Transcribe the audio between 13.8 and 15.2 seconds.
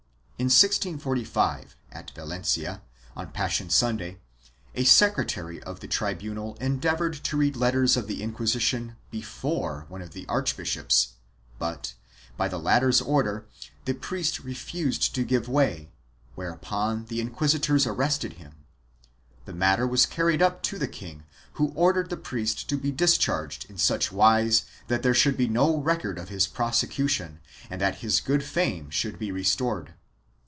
the priest refused